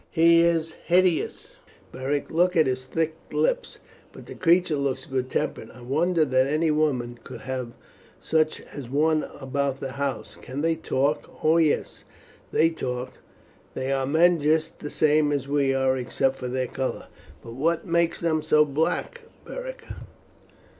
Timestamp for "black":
18.65-19.21